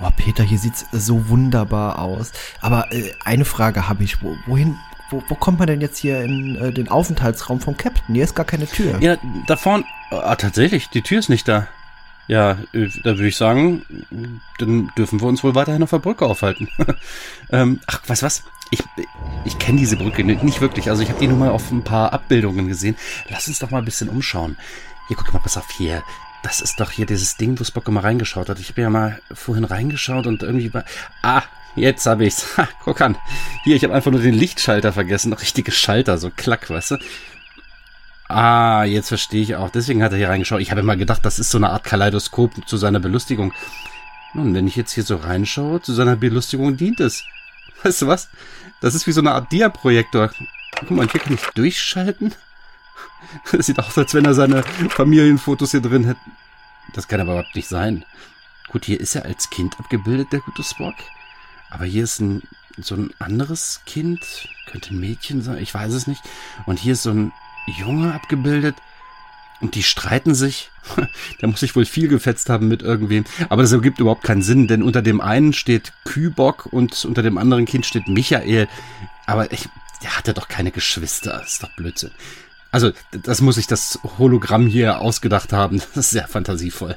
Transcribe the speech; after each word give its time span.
Oh, 0.00 0.10
Peter, 0.16 0.42
hier 0.42 0.58
sieht's 0.58 0.86
so 0.92 1.28
wunderbar 1.28 1.98
aus. 1.98 2.32
Aber 2.60 2.92
äh, 2.92 3.12
eine 3.24 3.44
Frage 3.44 3.88
habe 3.88 4.04
ich. 4.04 4.22
Wo, 4.22 4.36
wohin, 4.46 4.78
wo, 5.10 5.22
wo 5.28 5.34
kommt 5.34 5.58
man 5.58 5.66
denn 5.68 5.80
jetzt 5.80 5.98
hier 5.98 6.22
in 6.22 6.56
äh, 6.56 6.72
den 6.72 6.88
Aufenthaltsraum 6.88 7.60
vom 7.60 7.76
Captain? 7.76 8.14
Hier 8.14 8.24
ist 8.24 8.34
gar 8.34 8.46
keine 8.46 8.66
Tür. 8.66 8.98
Ja, 9.00 9.16
da 9.46 9.56
vorne. 9.56 9.84
Ah, 10.10 10.36
tatsächlich, 10.36 10.88
die 10.88 11.02
Tür 11.02 11.18
ist 11.18 11.28
nicht 11.28 11.46
da. 11.46 11.68
Ja, 12.28 12.52
äh, 12.72 12.88
da 13.02 13.16
würde 13.16 13.28
ich 13.28 13.36
sagen, 13.36 13.84
dann 14.58 14.90
dürfen 14.96 15.20
wir 15.20 15.28
uns 15.28 15.42
wohl 15.44 15.54
weiterhin 15.54 15.82
auf 15.82 15.90
der 15.90 15.98
Brücke 15.98 16.24
aufhalten. 16.24 16.68
ähm, 17.50 17.80
ach, 17.86 18.00
was 18.06 18.22
was? 18.22 18.44
Ich, 18.70 18.82
ich 19.44 19.58
kenne 19.58 19.78
diese 19.78 19.96
Brücke 19.96 20.24
nicht 20.24 20.62
wirklich. 20.62 20.88
Also 20.88 21.02
ich 21.02 21.10
habe 21.10 21.20
die 21.20 21.26
nur 21.26 21.36
mal 21.36 21.50
auf 21.50 21.70
ein 21.70 21.84
paar 21.84 22.12
Abbildungen 22.12 22.68
gesehen. 22.68 22.96
Lass 23.28 23.46
uns 23.48 23.58
doch 23.58 23.70
mal 23.70 23.78
ein 23.78 23.84
bisschen 23.84 24.08
umschauen. 24.08 24.56
Hier, 25.08 25.16
guck 25.16 25.32
mal, 25.34 25.40
pass 25.40 25.58
auf 25.58 25.70
hier. 25.70 26.02
Das 26.42 26.60
ist 26.60 26.80
doch 26.80 26.90
hier 26.90 27.06
dieses 27.06 27.36
Ding, 27.36 27.58
wo 27.58 27.64
Spock 27.64 27.86
immer 27.88 28.02
reingeschaut 28.02 28.48
hat. 28.48 28.58
Ich 28.58 28.70
habe 28.70 28.82
ja 28.82 28.90
mal 28.90 29.20
vorhin 29.32 29.64
reingeschaut 29.64 30.26
und 30.26 30.42
irgendwie 30.42 30.74
war... 30.74 30.84
Ah, 31.22 31.42
jetzt 31.76 32.06
habe 32.06 32.26
ich's. 32.26 32.56
Ha, 32.56 32.68
guck 32.82 33.00
an. 33.00 33.16
Hier, 33.64 33.76
ich 33.76 33.84
habe 33.84 33.94
einfach 33.94 34.10
nur 34.10 34.20
den 34.20 34.34
Lichtschalter 34.34 34.92
vergessen. 34.92 35.32
Richtige 35.32 35.70
Schalter, 35.70 36.18
so 36.18 36.30
klack, 36.30 36.68
weißt 36.68 36.92
du? 36.92 36.96
Ah, 38.28 38.84
jetzt 38.84 39.08
verstehe 39.08 39.42
ich 39.42 39.56
auch. 39.56 39.70
Deswegen 39.70 40.02
hat 40.02 40.12
er 40.12 40.18
hier 40.18 40.30
reingeschaut. 40.30 40.60
Ich 40.60 40.70
habe 40.70 40.80
immer 40.80 40.96
gedacht, 40.96 41.24
das 41.24 41.38
ist 41.38 41.50
so 41.50 41.58
eine 41.58 41.70
Art 41.70 41.84
Kaleidoskop 41.84 42.66
zu 42.66 42.76
seiner 42.76 42.98
Belustigung. 42.98 43.52
Nun, 44.34 44.54
wenn 44.54 44.66
ich 44.66 44.76
jetzt 44.76 44.92
hier 44.92 45.04
so 45.04 45.16
reinschaue, 45.16 45.82
zu 45.82 45.92
seiner 45.92 46.16
Belustigung 46.16 46.76
dient 46.76 47.00
es. 47.00 47.22
Weißt 47.82 48.02
du 48.02 48.06
was? 48.06 48.30
Das 48.80 48.94
ist 48.94 49.06
wie 49.06 49.12
so 49.12 49.20
eine 49.20 49.32
Art 49.32 49.52
Dia-Projektor. 49.52 50.30
Guck 50.78 50.90
mal, 50.90 51.08
hier 51.08 51.20
kann 51.20 51.34
ich 51.34 51.46
durchschalten. 51.54 52.34
Das 53.50 53.66
sieht 53.66 53.78
aus, 53.78 53.96
als 53.96 54.12
wenn 54.12 54.24
er 54.24 54.34
seine 54.34 54.62
Familienfotos 54.90 55.70
hier 55.70 55.80
drin 55.80 56.04
hätte. 56.04 56.20
Das 56.94 57.08
kann 57.08 57.20
aber 57.20 57.32
überhaupt 57.32 57.56
nicht 57.56 57.68
sein. 57.68 58.04
Gut, 58.68 58.84
hier 58.84 59.00
ist 59.00 59.14
er 59.14 59.24
als 59.24 59.50
Kind 59.50 59.78
abgebildet, 59.78 60.32
der 60.32 60.40
gute 60.40 60.62
Spock. 60.62 60.94
Aber 61.70 61.84
hier 61.84 62.04
ist 62.04 62.20
ein, 62.20 62.42
so 62.78 62.94
ein 62.94 63.12
anderes 63.18 63.80
Kind. 63.86 64.48
Könnte 64.66 64.94
ein 64.94 65.00
Mädchen 65.00 65.42
sein, 65.42 65.58
ich 65.58 65.72
weiß 65.72 65.92
es 65.92 66.06
nicht. 66.06 66.22
Und 66.66 66.78
hier 66.78 66.94
ist 66.94 67.02
so 67.02 67.10
ein 67.10 67.32
Junge 67.66 68.14
abgebildet. 68.14 68.76
Und 69.60 69.74
die 69.76 69.82
streiten 69.82 70.34
sich. 70.34 70.70
Der 71.40 71.48
muss 71.48 71.60
sich 71.60 71.76
wohl 71.76 71.84
viel 71.84 72.08
gefetzt 72.08 72.48
haben 72.48 72.66
mit 72.68 72.82
irgendwem. 72.82 73.24
Aber 73.48 73.62
das 73.62 73.70
ergibt 73.70 74.00
überhaupt 74.00 74.24
keinen 74.24 74.42
Sinn, 74.42 74.66
denn 74.66 74.82
unter 74.82 75.02
dem 75.02 75.20
einen 75.20 75.52
steht 75.52 75.92
Kübock 76.04 76.66
und 76.66 77.04
unter 77.04 77.22
dem 77.22 77.38
anderen 77.38 77.64
Kind 77.64 77.86
steht 77.86 78.08
Michael. 78.08 78.68
Aber 79.24 79.52
ich, 79.52 79.68
der 80.02 80.16
hatte 80.18 80.34
doch 80.34 80.48
keine 80.48 80.72
Geschwister. 80.72 81.38
Das 81.38 81.52
ist 81.52 81.62
doch 81.62 81.70
Blödsinn. 81.76 82.10
Also, 82.72 82.90
das 83.10 83.42
muss 83.42 83.58
ich 83.58 83.66
das 83.66 83.98
Hologramm 84.18 84.66
hier 84.66 85.00
ausgedacht 85.00 85.52
haben. 85.52 85.78
Das 85.94 86.06
ist 86.06 86.10
sehr 86.10 86.26
fantasievoll. 86.26 86.96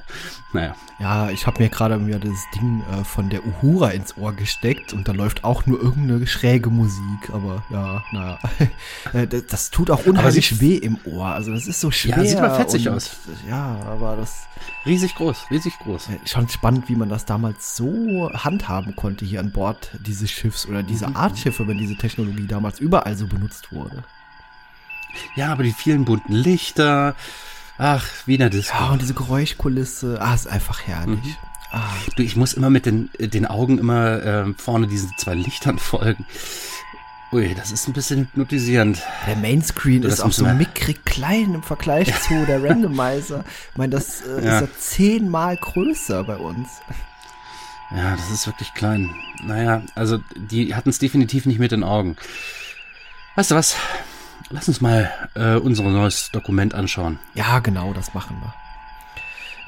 Naja. 0.54 0.74
Ja, 1.00 1.30
ich 1.30 1.46
habe 1.46 1.62
mir 1.62 1.68
gerade 1.68 1.98
mir 1.98 2.18
das 2.18 2.40
Ding 2.56 2.82
äh, 2.94 3.04
von 3.04 3.30
der 3.30 3.46
Uhura 3.46 3.90
ins 3.90 4.18
Ohr 4.18 4.32
gesteckt 4.32 4.94
und 4.94 5.10
da 5.10 5.12
läuft 5.12 5.44
auch 5.44 5.66
nur 5.66 5.82
irgendeine 5.82 6.26
schräge 6.28 6.70
Musik. 6.70 7.30
Aber 7.34 7.62
ja, 7.70 8.04
naja. 8.14 8.40
Äh, 9.14 9.28
das, 9.28 9.46
das, 9.48 9.70
tut 9.70 9.92
auch 9.92 10.06
unheimlich 10.06 10.60
weh 10.62 10.78
im 10.78 10.98
Ohr. 11.06 11.28
Also, 11.28 11.52
das 11.52 11.68
ist 11.68 11.82
so 11.82 11.92
schwer. 11.92 12.18
Ja, 12.18 12.26
sieht 12.26 12.40
mal 12.40 12.56
fetzig 12.56 12.88
und, 12.88 12.96
aus. 12.96 13.12
Ja, 13.48 13.78
aber 13.86 14.16
das. 14.16 14.48
Riesig 14.86 15.16
groß, 15.16 15.38
riesig 15.52 15.78
groß. 15.80 16.08
Schon 16.26 16.48
spannend, 16.48 16.88
wie 16.88 16.96
man 16.96 17.10
das 17.10 17.26
damals 17.26 17.76
so 17.76 18.32
handhaben 18.34 18.96
konnte 18.96 19.26
hier 19.26 19.42
an 19.42 19.52
Bord 19.52 19.92
dieses 20.06 20.32
Schiffs 20.32 20.66
oder 20.66 20.84
dieser 20.84 21.10
mhm. 21.10 21.18
Art 21.18 21.38
Schiffe, 21.38 21.68
wenn 21.68 21.78
diese 21.78 21.96
Technologie 21.96 22.48
damals 22.48 22.80
überall 22.80 23.16
so 23.16 23.28
benutzt 23.28 23.72
wurde. 23.72 24.04
Ja, 25.36 25.52
aber 25.52 25.64
die 25.64 25.74
vielen 25.74 26.06
bunten 26.06 26.34
Lichter. 26.34 27.16
Ach, 27.78 28.06
Wiener 28.26 28.50
Disco. 28.50 28.76
Ja, 28.78 28.92
und 28.92 29.02
diese 29.02 29.14
Geräuschkulisse. 29.14 30.20
Ah, 30.22 30.34
ist 30.34 30.48
einfach 30.48 30.82
herrlich. 30.84 31.24
Mhm. 31.24 31.36
Ah. 31.72 31.94
Du, 32.16 32.24
ich 32.24 32.36
muss 32.36 32.54
immer 32.54 32.70
mit 32.70 32.86
den, 32.86 33.10
den 33.20 33.46
Augen 33.46 33.80
immer 33.80 34.24
äh, 34.24 34.54
vorne 34.58 34.88
diesen 34.88 35.12
zwei 35.18 35.34
Lichtern 35.34 35.78
folgen. 35.80 36.26
Ui, 37.32 37.54
das 37.54 37.72
ist 37.72 37.88
ein 37.88 37.94
bisschen 37.94 38.20
hypnotisierend. 38.20 39.02
Der 39.28 39.36
Mainscreen 39.36 40.04
ist 40.04 40.22
auch 40.22 40.32
so 40.32 40.46
mickrig 40.46 41.04
klein 41.04 41.56
im 41.56 41.64
Vergleich 41.64 42.08
zu 42.22 42.46
der 42.46 42.64
Randomizer. 42.64 43.44
Ich 43.72 43.78
meine, 43.78 43.90
das 43.90 44.22
äh, 44.22 44.46
ja. 44.46 44.60
ist 44.60 44.62
ja 44.62 44.68
zehnmal 44.80 45.58
größer 45.58 46.24
bei 46.24 46.38
uns. 46.38 46.70
Ja, 47.92 48.16
das 48.16 48.32
ist 48.32 48.48
wirklich 48.48 48.74
klein. 48.74 49.14
Naja, 49.44 49.82
also 49.96 50.20
die 50.36 50.76
hatten 50.76 50.90
es 50.90 51.00
definitiv 51.00 51.46
nicht 51.46 51.60
mit 51.60 51.72
den 51.72 51.84
Augen. 51.84 52.16
Weißt 53.36 53.52
du 53.52 53.56
was? 53.56 53.76
Lass 54.50 54.68
uns 54.68 54.82
mal 54.82 55.12
äh, 55.36 55.56
unser 55.56 55.84
neues 55.84 56.32
Dokument 56.32 56.74
anschauen. 56.74 57.20
Ja, 57.34 57.60
genau, 57.60 57.94
das 57.94 58.14
machen 58.14 58.38
wir. 58.42 58.54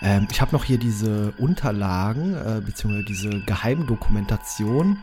Ähm, 0.02 0.28
ich 0.32 0.42
habe 0.42 0.52
noch 0.52 0.64
hier 0.64 0.78
diese 0.78 1.34
Unterlagen, 1.38 2.36
äh, 2.36 2.62
beziehungsweise 2.64 3.06
diese 3.06 3.42
Geheimdokumentation. 3.42 5.00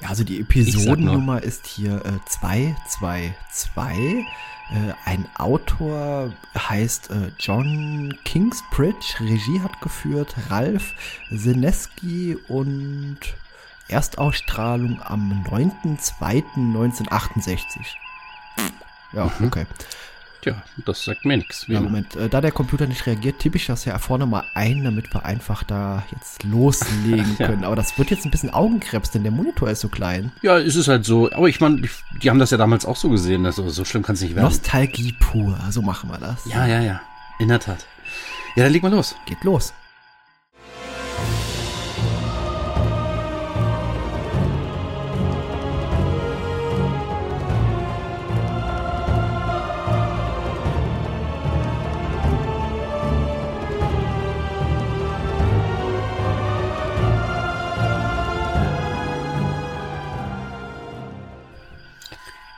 Ja, 0.00 0.08
also 0.08 0.24
die 0.24 0.40
Episodennummer 0.40 1.42
ist 1.42 1.66
hier 1.66 2.02
äh, 2.04 2.18
222. 2.26 4.24
Äh, 4.70 4.94
ein 5.04 5.26
Autor 5.36 6.32
heißt 6.56 7.10
äh, 7.10 7.32
John 7.38 8.14
Kingsbridge, 8.24 9.16
Regie 9.20 9.60
hat 9.60 9.78
geführt 9.82 10.34
Ralf 10.48 10.94
Sineski 11.30 12.38
und 12.48 13.18
Erstausstrahlung 13.88 15.02
am 15.02 15.44
9.2.1968. 15.50 18.03
Ja, 19.12 19.30
okay. 19.44 19.66
Tja, 20.42 20.62
das 20.84 21.04
sagt 21.04 21.24
mir 21.24 21.38
nichts. 21.38 21.64
Ja, 21.68 21.80
Moment, 21.80 22.16
äh, 22.16 22.28
da 22.28 22.42
der 22.42 22.52
Computer 22.52 22.86
nicht 22.86 23.06
reagiert, 23.06 23.38
tippe 23.38 23.56
ich 23.56 23.64
das 23.66 23.86
ja 23.86 23.98
vorne 23.98 24.26
mal 24.26 24.44
ein, 24.54 24.84
damit 24.84 25.14
wir 25.14 25.24
einfach 25.24 25.62
da 25.62 26.02
jetzt 26.12 26.42
loslegen 26.44 27.36
können. 27.38 27.62
ja. 27.62 27.68
Aber 27.68 27.76
das 27.76 27.96
wird 27.96 28.10
jetzt 28.10 28.26
ein 28.26 28.30
bisschen 28.30 28.50
Augenkrebs, 28.50 29.10
denn 29.10 29.22
der 29.22 29.32
Monitor 29.32 29.70
ist 29.70 29.80
so 29.80 29.88
klein. 29.88 30.32
Ja, 30.42 30.58
ist 30.58 30.76
es 30.76 30.86
halt 30.86 31.06
so. 31.06 31.32
Aber 31.32 31.48
ich 31.48 31.60
meine, 31.60 31.88
die 32.22 32.28
haben 32.28 32.38
das 32.38 32.50
ja 32.50 32.58
damals 32.58 32.84
auch 32.84 32.96
so 32.96 33.08
gesehen. 33.08 33.46
Also 33.46 33.70
so 33.70 33.86
schlimm 33.86 34.02
kann 34.02 34.16
es 34.16 34.20
nicht 34.20 34.34
werden. 34.34 34.44
Nostalgie 34.44 35.12
pur, 35.18 35.58
so 35.70 35.80
machen 35.80 36.10
wir 36.10 36.18
das. 36.18 36.44
Ja, 36.44 36.66
ja, 36.66 36.80
ja. 36.80 37.00
In 37.38 37.48
der 37.48 37.60
Tat. 37.60 37.86
Ja, 38.54 38.64
dann 38.64 38.72
leg 38.72 38.82
mal 38.82 38.92
los. 38.92 39.16
Geht 39.24 39.42
los. 39.44 39.72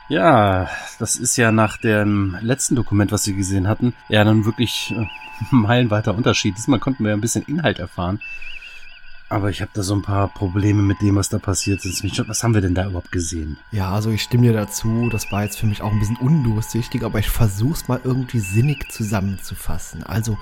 Ja, 0.09 0.69
das 0.99 1.17
ist 1.17 1.35
ja 1.37 1.51
nach 1.51 1.77
dem 1.77 2.37
letzten 2.41 2.75
Dokument, 2.75 3.11
was 3.11 3.23
Sie 3.23 3.35
gesehen 3.35 3.67
hatten, 3.67 3.93
ja 4.07 4.23
dann 4.23 4.45
wirklich 4.45 4.93
äh, 4.95 5.05
meilenweiter 5.51 6.15
Unterschied. 6.15 6.57
Diesmal 6.57 6.79
konnten 6.79 7.03
wir 7.03 7.09
ja 7.09 7.17
ein 7.17 7.21
bisschen 7.21 7.43
Inhalt 7.43 7.79
erfahren. 7.79 8.19
Aber 9.29 9.49
ich 9.49 9.61
habe 9.61 9.71
da 9.73 9.83
so 9.83 9.93
ein 9.93 10.03
paar 10.03 10.29
Probleme 10.29 10.81
mit 10.81 11.01
dem, 11.01 11.17
was 11.17 11.27
da 11.27 11.37
passiert 11.37 11.83
ist. 11.83 12.01
Was 12.29 12.43
haben 12.43 12.53
wir 12.53 12.61
denn 12.61 12.75
da 12.75 12.85
überhaupt 12.85 13.11
gesehen? 13.11 13.57
Ja, 13.73 13.91
also 13.91 14.09
ich 14.09 14.21
stimme 14.21 14.47
dir 14.47 14.53
dazu. 14.53 15.09
Das 15.11 15.29
war 15.33 15.43
jetzt 15.43 15.59
für 15.59 15.65
mich 15.65 15.81
auch 15.81 15.91
ein 15.91 15.99
bisschen 15.99 16.15
undurchsichtig, 16.15 17.03
aber 17.03 17.19
ich 17.19 17.29
versuch's 17.29 17.89
mal 17.89 17.99
irgendwie 18.05 18.39
sinnig 18.39 18.89
zusammenzufassen. 18.89 20.03
Also 20.03 20.37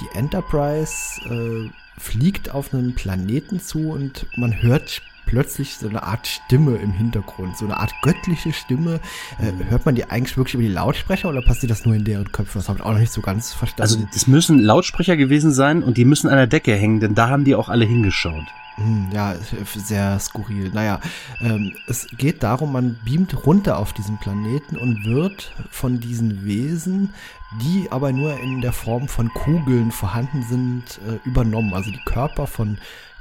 die 0.00 0.18
Enterprise 0.18 1.20
äh, 1.30 1.70
fliegt 2.00 2.50
auf 2.50 2.74
einen 2.74 2.96
Planeten 2.96 3.60
zu 3.60 3.90
und 3.90 4.26
man 4.36 4.60
hört 4.62 5.00
plötzlich 5.26 5.76
so 5.76 5.88
eine 5.88 6.02
Art 6.02 6.26
Stimme 6.26 6.76
im 6.76 6.92
Hintergrund, 6.92 7.56
so 7.56 7.64
eine 7.64 7.76
Art 7.76 7.92
göttliche 8.02 8.52
Stimme. 8.52 9.00
Äh, 9.38 9.52
hört 9.70 9.86
man 9.86 9.94
die 9.94 10.10
eigentlich 10.10 10.36
wirklich 10.36 10.54
über 10.54 10.62
die 10.62 10.68
Lautsprecher 10.68 11.28
oder 11.28 11.42
passiert 11.42 11.70
das 11.70 11.84
nur 11.84 11.94
in 11.94 12.04
deren 12.04 12.30
Köpfen? 12.32 12.60
Das 12.60 12.68
habe 12.68 12.78
ich 12.78 12.84
auch 12.84 12.92
noch 12.92 12.98
nicht 12.98 13.12
so 13.12 13.20
ganz 13.20 13.52
verstanden. 13.52 13.82
Also 13.82 14.08
das 14.12 14.26
müssen 14.26 14.58
Lautsprecher 14.58 15.16
gewesen 15.16 15.52
sein 15.52 15.82
und 15.82 15.96
die 15.96 16.04
müssen 16.04 16.28
an 16.28 16.36
der 16.36 16.46
Decke 16.46 16.74
hängen, 16.74 17.00
denn 17.00 17.14
da 17.14 17.28
haben 17.28 17.44
die 17.44 17.54
auch 17.54 17.68
alle 17.68 17.84
hingeschaut. 17.84 18.46
Hm, 18.76 19.10
ja, 19.12 19.36
sehr 19.76 20.18
skurril. 20.18 20.70
Naja, 20.72 21.00
ähm, 21.40 21.72
es 21.86 22.08
geht 22.18 22.42
darum, 22.42 22.72
man 22.72 22.98
beamt 23.04 23.46
runter 23.46 23.78
auf 23.78 23.92
diesen 23.92 24.18
Planeten 24.18 24.76
und 24.76 25.04
wird 25.04 25.52
von 25.70 26.00
diesen 26.00 26.44
Wesen, 26.44 27.14
die 27.60 27.86
aber 27.92 28.12
nur 28.12 28.36
in 28.40 28.60
der 28.60 28.72
Form 28.72 29.06
von 29.06 29.32
Kugeln 29.32 29.92
vorhanden 29.92 30.42
sind, 30.42 31.00
äh, 31.08 31.28
übernommen. 31.28 31.72
Also 31.72 31.92
die 31.92 32.02
Körper 32.04 32.48
von 32.48 32.78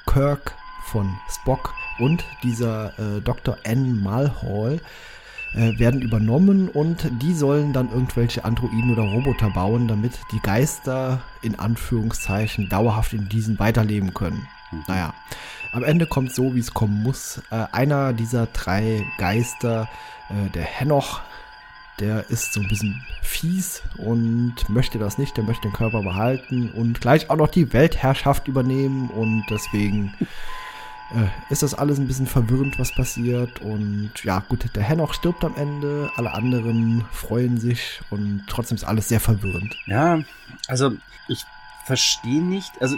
Kirk, 0.07 0.55
von 0.93 1.17
Spock 1.27 1.73
und 1.97 2.23
dieser 2.43 2.97
äh, 2.99 3.19
Dr. 3.19 3.57
N. 3.63 4.01
Malhall 4.03 4.79
äh, 5.55 5.77
werden 5.79 6.03
übernommen 6.03 6.69
und 6.69 7.09
die 7.19 7.33
sollen 7.33 7.73
dann 7.73 7.91
irgendwelche 7.91 8.45
Androiden 8.45 8.93
oder 8.93 9.01
Roboter 9.01 9.49
bauen, 9.49 9.87
damit 9.87 10.13
die 10.31 10.39
Geister 10.39 11.21
in 11.41 11.57
Anführungszeichen 11.57 12.69
dauerhaft 12.69 13.13
in 13.13 13.27
diesen 13.27 13.57
weiterleben 13.57 14.13
können. 14.13 14.47
Mhm. 14.71 14.83
Naja, 14.87 15.13
am 15.71 15.83
Ende 15.83 16.05
kommt 16.05 16.31
so, 16.31 16.53
wie 16.53 16.59
es 16.59 16.75
kommen 16.75 17.01
muss. 17.01 17.41
Äh, 17.49 17.65
einer 17.71 18.13
dieser 18.13 18.45
drei 18.45 19.03
Geister, 19.17 19.89
äh, 20.29 20.51
der 20.51 20.63
Henoch, 20.63 21.21
der 21.99 22.29
ist 22.29 22.53
so 22.53 22.61
ein 22.61 22.67
bisschen 22.67 23.03
fies 23.23 23.81
und 23.97 24.69
möchte 24.69 24.99
das 24.99 25.17
nicht, 25.17 25.37
der 25.37 25.43
möchte 25.43 25.67
den 25.67 25.73
Körper 25.73 26.03
behalten 26.03 26.69
und 26.69 27.01
gleich 27.01 27.31
auch 27.31 27.35
noch 27.35 27.49
die 27.49 27.73
Weltherrschaft 27.73 28.47
übernehmen 28.47 29.09
und 29.09 29.43
deswegen 29.49 30.13
äh, 31.15 31.51
ist 31.51 31.63
das 31.63 31.73
alles 31.73 31.99
ein 31.99 32.07
bisschen 32.07 32.27
verwirrend, 32.27 32.79
was 32.79 32.93
passiert. 32.93 33.61
Und 33.61 34.11
ja, 34.23 34.39
gut, 34.39 34.65
der 34.75 34.83
Henoch 34.83 35.13
stirbt 35.13 35.43
am 35.43 35.55
Ende, 35.55 36.09
alle 36.15 36.33
anderen 36.33 37.05
freuen 37.11 37.57
sich 37.57 38.01
und 38.09 38.43
trotzdem 38.47 38.75
ist 38.75 38.83
alles 38.83 39.09
sehr 39.09 39.19
verwirrend. 39.19 39.75
Ja, 39.85 40.19
also 40.67 40.93
ich 41.27 41.43
verstehe 41.85 42.41
nicht, 42.41 42.71
also 42.81 42.97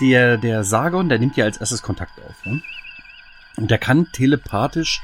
der, 0.00 0.38
der 0.38 0.64
Sargon, 0.64 1.08
der 1.08 1.18
nimmt 1.18 1.36
ja 1.36 1.44
als 1.44 1.58
erstes 1.58 1.82
Kontakt 1.82 2.18
auf. 2.26 2.44
Ne? 2.44 2.62
Und 3.56 3.70
der 3.70 3.78
kann 3.78 4.10
telepathisch 4.12 5.02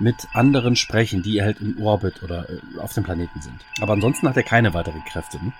mit 0.00 0.28
anderen 0.32 0.76
sprechen, 0.76 1.22
die 1.22 1.42
halt 1.42 1.60
im 1.60 1.80
Orbit 1.82 2.22
oder 2.22 2.48
äh, 2.48 2.78
auf 2.78 2.92
dem 2.94 3.04
Planeten 3.04 3.42
sind. 3.42 3.64
Aber 3.80 3.92
ansonsten 3.92 4.28
hat 4.28 4.36
er 4.36 4.42
keine 4.42 4.74
weiteren 4.74 5.04
Kräfte. 5.04 5.38
Ne? 5.44 5.52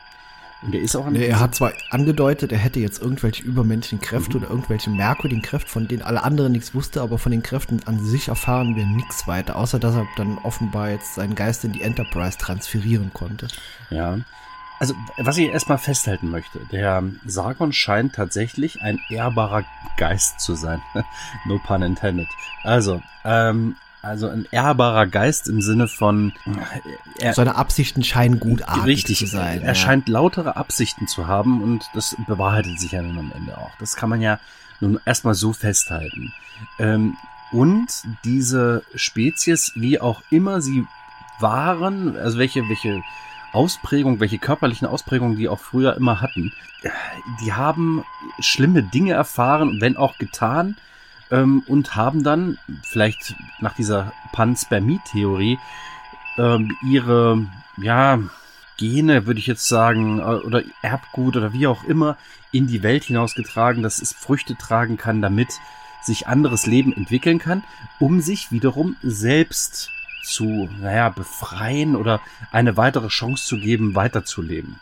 Und 0.62 0.74
er 0.74 0.80
ist 0.80 0.96
auch 0.96 1.08
nee, 1.08 1.26
Er 1.26 1.38
hat 1.38 1.54
zwar 1.54 1.72
angedeutet, 1.90 2.50
er 2.50 2.58
hätte 2.58 2.80
jetzt 2.80 3.00
irgendwelche 3.00 3.42
übermenschlichen 3.44 4.00
Kräfte 4.00 4.36
mhm. 4.36 4.42
oder 4.42 4.50
irgendwelche 4.50 4.90
merkwürdigen 4.90 5.42
Kräfte, 5.42 5.70
von 5.70 5.86
denen 5.86 6.02
alle 6.02 6.24
anderen 6.24 6.52
nichts 6.52 6.74
wusste, 6.74 7.00
aber 7.00 7.18
von 7.18 7.30
den 7.30 7.42
Kräften 7.42 7.80
an 7.86 8.04
sich 8.04 8.28
erfahren 8.28 8.74
wir 8.74 8.84
nichts 8.84 9.28
weiter, 9.28 9.56
außer 9.56 9.78
dass 9.78 9.94
er 9.94 10.06
dann 10.16 10.38
offenbar 10.38 10.90
jetzt 10.90 11.14
seinen 11.14 11.34
Geist 11.34 11.64
in 11.64 11.72
die 11.72 11.82
Enterprise 11.82 12.38
transferieren 12.38 13.12
konnte. 13.12 13.46
Ja. 13.90 14.18
Also, 14.80 14.94
was 15.16 15.36
ich 15.38 15.48
erstmal 15.48 15.78
festhalten 15.78 16.30
möchte, 16.30 16.60
der 16.70 17.02
Sargon 17.26 17.72
scheint 17.72 18.14
tatsächlich 18.14 18.80
ein 18.80 19.00
ehrbarer 19.10 19.64
Geist 19.96 20.40
zu 20.40 20.54
sein. 20.54 20.80
no 21.46 21.58
pun 21.64 21.82
intended. 21.82 22.28
Also, 22.62 23.02
ähm, 23.24 23.74
also 24.02 24.28
ein 24.28 24.46
ehrbarer 24.50 25.06
Geist 25.06 25.48
im 25.48 25.60
Sinne 25.60 25.88
von 25.88 26.32
er, 27.18 27.34
seine 27.34 27.56
Absichten 27.56 28.04
scheinen 28.04 28.38
gutartig 28.38 28.84
richtig, 28.84 29.18
zu 29.18 29.26
sein. 29.26 29.60
Er 29.60 29.68
ja. 29.68 29.74
scheint 29.74 30.08
lautere 30.08 30.56
Absichten 30.56 31.08
zu 31.08 31.26
haben 31.26 31.62
und 31.62 31.84
das 31.94 32.16
bewahrheitet 32.26 32.78
sich 32.78 32.92
ja 32.92 33.02
nun 33.02 33.18
am 33.18 33.32
Ende 33.34 33.58
auch. 33.58 33.72
Das 33.80 33.96
kann 33.96 34.08
man 34.08 34.20
ja 34.20 34.38
nun 34.80 35.00
erstmal 35.04 35.34
so 35.34 35.52
festhalten. 35.52 36.32
Ähm, 36.78 37.16
und 37.50 37.86
diese 38.24 38.82
Spezies, 38.94 39.72
wie 39.74 40.00
auch 40.00 40.22
immer 40.30 40.60
sie 40.60 40.86
waren, 41.40 42.16
also 42.16 42.38
welche, 42.38 42.68
welche 42.68 43.02
Ausprägung, 43.52 44.20
welche 44.20 44.38
körperlichen 44.38 44.86
Ausprägungen 44.86 45.36
die 45.36 45.48
auch 45.48 45.60
früher 45.60 45.96
immer 45.96 46.20
hatten, 46.20 46.52
die 47.40 47.52
haben 47.52 48.04
schlimme 48.38 48.82
Dinge 48.82 49.14
erfahren, 49.14 49.80
wenn 49.80 49.96
auch 49.96 50.18
getan, 50.18 50.76
ähm, 51.30 51.62
und 51.66 51.96
haben 51.96 52.22
dann, 52.22 52.58
vielleicht 52.82 53.34
nach 53.60 53.74
dieser 53.74 54.12
Panspermie-Theorie, 54.32 55.58
ähm, 56.38 56.76
ihre, 56.82 57.46
ja, 57.76 58.20
Gene, 58.78 59.26
würde 59.26 59.40
ich 59.40 59.46
jetzt 59.46 59.68
sagen, 59.68 60.20
äh, 60.20 60.22
oder 60.22 60.62
Erbgut 60.82 61.36
oder 61.36 61.52
wie 61.52 61.66
auch 61.66 61.84
immer, 61.84 62.16
in 62.52 62.66
die 62.66 62.82
Welt 62.82 63.04
hinausgetragen, 63.04 63.82
dass 63.82 64.00
es 64.00 64.12
Früchte 64.12 64.56
tragen 64.56 64.96
kann, 64.96 65.20
damit 65.20 65.48
sich 66.02 66.28
anderes 66.28 66.66
Leben 66.66 66.92
entwickeln 66.92 67.38
kann, 67.38 67.64
um 67.98 68.20
sich 68.20 68.52
wiederum 68.52 68.96
selbst 69.02 69.90
zu, 70.22 70.68
naja, 70.80 71.08
befreien 71.08 71.96
oder 71.96 72.20
eine 72.52 72.76
weitere 72.76 73.08
Chance 73.08 73.44
zu 73.46 73.58
geben, 73.58 73.94
weiterzuleben. 73.94 74.78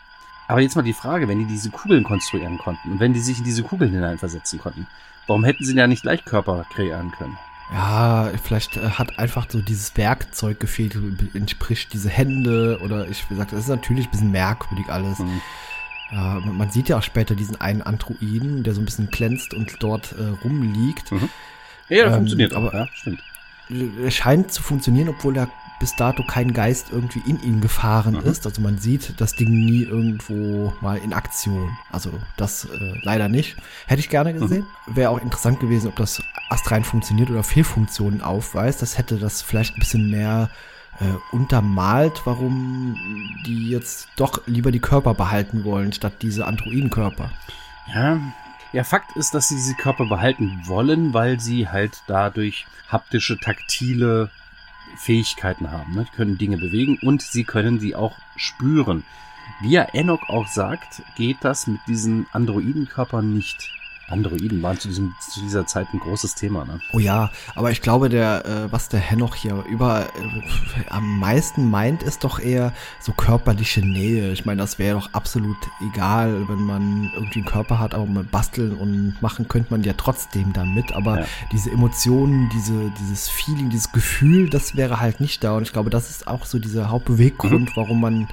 Aber 0.49 0.61
jetzt 0.61 0.77
mal 0.77 0.83
die 0.83 0.93
Frage, 0.93 1.29
wenn 1.29 1.39
die 1.39 1.47
diese 1.47 1.71
Kugeln 1.71 2.05
konstruieren 2.05 2.59
konnten 2.59 2.93
und 2.93 3.01
wenn 3.01 3.13
die 3.13 3.21
sich 3.21 3.39
in 3.39 3.45
diese 3.45 3.63
Kugeln 3.63 3.91
hineinversetzen 3.91 4.59
konnten, 4.59 4.87
warum 5.27 5.45
hätten 5.45 5.65
sie 5.65 5.75
ja 5.75 5.87
nicht 5.87 6.03
gleich 6.03 6.25
Körper 6.25 6.65
kreieren 6.73 7.11
können? 7.11 7.37
Ja, 7.73 8.31
vielleicht 8.45 8.77
äh, 8.77 8.91
hat 8.91 9.19
einfach 9.19 9.47
so 9.49 9.61
dieses 9.61 9.97
Werkzeug 9.97 10.61
gefehlt, 10.61 10.97
entspricht 11.35 11.93
diese 11.93 12.09
Hände 12.09 12.79
oder 12.83 13.09
ich 13.09 13.29
gesagt, 13.29 13.53
das 13.53 13.61
ist 13.61 13.69
natürlich 13.69 14.07
ein 14.07 14.11
bisschen 14.11 14.31
merkwürdig 14.31 14.89
alles. 14.89 15.19
Mhm. 15.19 15.41
Uh, 16.13 16.39
man 16.53 16.71
sieht 16.71 16.89
ja 16.89 16.99
auch 16.99 17.03
später 17.03 17.35
diesen 17.35 17.61
einen 17.61 17.83
Androiden, 17.83 18.63
der 18.63 18.75
so 18.75 18.81
ein 18.81 18.85
bisschen 18.85 19.11
glänzt 19.11 19.53
und 19.55 19.75
dort 19.81 20.13
äh, 20.13 20.45
rumliegt. 20.45 21.11
Mhm. 21.11 21.29
Ja, 21.89 21.97
der 21.97 22.07
ähm, 22.07 22.15
funktioniert 22.15 22.55
aber, 22.55 22.69
auch, 22.69 22.73
ja, 22.73 22.87
stimmt. 22.93 23.21
Er 23.69 24.11
scheint 24.13 24.53
zu 24.53 24.63
funktionieren, 24.63 25.09
obwohl 25.09 25.37
er 25.37 25.49
bis 25.79 25.95
dato 25.97 26.23
kein 26.25 26.53
Geist 26.53 26.89
irgendwie 26.91 27.23
in 27.27 27.43
ihn 27.43 27.61
gefahren 27.61 28.15
mhm. 28.15 28.31
ist. 28.31 28.47
Also 28.47 28.63
man 28.63 28.79
sieht 28.79 29.21
das 29.21 29.35
Ding 29.35 29.51
nie 29.51 29.83
irgendwo 29.83 30.73
mal 30.81 30.97
in 30.99 31.13
Aktion. 31.13 31.77
Also 31.93 32.13
das 32.37 32.65
äh, 32.65 32.95
leider 33.03 33.29
nicht. 33.29 33.57
Hätte 33.87 34.01
ich 34.01 34.09
gerne 34.09 34.33
gesehen. 34.33 34.67
Mhm. 34.87 34.97
Wäre 34.97 35.11
auch 35.11 35.21
interessant 35.21 35.61
gewesen, 35.61 35.89
ob 35.89 35.97
das 35.97 36.23
astrein 36.49 36.85
funktioniert 36.85 37.31
oder 37.31 37.43
Fehlfunktionen 37.43 38.23
aufweist. 38.23 38.83
Das 38.83 38.99
hätte 38.99 39.19
das 39.19 39.43
vielleicht 39.43 39.77
ein 39.77 39.81
bisschen 39.81 40.11
mehr 40.11 40.51
äh, 41.01 41.35
untermalt, 41.35 42.23
warum 42.25 42.97
die 43.47 43.69
jetzt 43.69 44.09
doch 44.17 44.41
lieber 44.47 44.71
die 44.71 44.81
Körper 44.81 45.15
behalten 45.15 45.65
wollen, 45.65 45.93
statt 45.93 46.15
diese 46.23 46.47
Androidenkörper. 46.47 47.31
Ja, 47.95 48.19
ja, 48.73 48.85
Fakt 48.85 49.17
ist, 49.17 49.35
dass 49.35 49.49
sie 49.49 49.57
diese 49.57 49.75
Körper 49.75 50.07
behalten 50.07 50.61
wollen, 50.65 51.15
weil 51.15 51.41
sie 51.41 51.69
halt 51.69 52.03
dadurch 52.07 52.67
haptische, 52.89 53.39
taktile 53.39 54.31
Fähigkeiten 54.97 55.71
haben. 55.71 55.95
Ne? 55.95 56.05
Die 56.05 56.17
können 56.17 56.39
Dinge 56.39 56.57
bewegen 56.57 56.99
und 57.03 57.23
sie 57.23 57.45
können 57.45 57.81
sie 57.81 57.95
auch 57.95 58.17
spüren. 58.37 59.05
Wie 59.61 59.71
ja 59.71 59.83
Enoch 59.83 60.29
auch 60.29 60.49
sagt, 60.49 61.03
geht 61.17 61.39
das 61.41 61.67
mit 61.67 61.81
diesen 61.87 62.27
Androidenkörpern 62.33 63.33
nicht. 63.33 63.71
Androiden 64.09 64.63
waren 64.63 64.79
zu, 64.79 64.89
diesem, 64.89 65.15
zu 65.21 65.41
dieser 65.41 65.67
Zeit 65.67 65.89
ein 65.93 65.99
großes 65.99 66.35
Thema. 66.35 66.65
Ne? 66.65 66.81
Oh 66.93 66.99
ja, 66.99 67.31
aber 67.55 67.71
ich 67.71 67.83
glaube, 67.83 68.09
der, 68.09 68.45
äh, 68.47 68.73
was 68.73 68.89
der 68.89 69.01
Henoch 69.01 69.35
hier 69.35 69.65
über 69.69 70.07
äh, 70.07 70.91
am 70.91 71.19
meisten 71.19 71.71
meint, 71.71 72.03
ist 72.03 72.23
doch 72.25 72.39
eher 72.39 72.73
so 73.01 73.13
körperliche 73.13 73.81
Nähe. 73.81 74.33
Ich 74.33 74.45
meine, 74.45 74.61
das 74.61 74.79
wäre 74.79 74.99
doch 74.99 75.13
absolut 75.13 75.57
egal, 75.93 76.49
wenn 76.49 76.63
man 76.63 77.11
irgendwie 77.15 77.41
einen 77.41 77.49
Körper 77.49 77.79
hat, 77.79 77.95
aber 77.95 78.07
man 78.07 78.27
basteln 78.29 78.75
und 78.75 79.21
machen 79.21 79.49
könnte 79.49 79.73
man 79.73 79.83
ja 79.83 79.95
trotzdem 79.95 80.53
damit. 80.53 80.93
Aber 80.93 81.21
ja. 81.21 81.27
diese 81.53 81.71
Emotionen, 81.71 82.49
diese, 82.51 82.93
dieses 83.01 83.29
Feeling, 83.29 83.71
dieses 83.71 83.91
Gefühl, 83.93 84.49
das 84.49 84.77
wäre 84.77 85.01
halt 85.01 85.21
nicht 85.21 85.43
da. 85.43 85.57
Und 85.57 85.65
ich 85.65 85.73
glaube, 85.73 85.91
das 85.91 86.11
ist 86.11 86.29
auch 86.29 86.47
so 86.47 86.59
dieser 86.59 86.91
Hauptbeweggrund, 86.91 87.71
mhm. 87.71 87.73
warum 87.77 88.01
man 88.01 88.29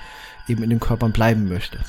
eben 0.47 0.63
in 0.63 0.69
den 0.69 0.79
Körpern 0.79 1.11
bleiben 1.11 1.47
möchte. 1.47 1.79